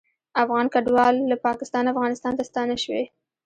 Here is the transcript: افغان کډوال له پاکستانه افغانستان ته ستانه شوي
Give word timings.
افغان 0.43 0.65
کډوال 0.73 1.15
له 1.31 1.35
پاکستانه 1.47 1.89
افغانستان 1.93 2.33
ته 2.37 2.43
ستانه 2.49 2.75
شوي 2.83 3.03